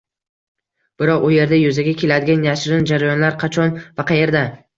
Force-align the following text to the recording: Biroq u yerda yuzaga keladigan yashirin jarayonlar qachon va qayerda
Biroq 1.01 1.27
u 1.27 1.29
yerda 1.33 1.59
yuzaga 1.59 1.93
keladigan 1.99 2.49
yashirin 2.49 2.89
jarayonlar 2.93 3.37
qachon 3.45 3.79
va 4.01 4.09
qayerda 4.15 4.45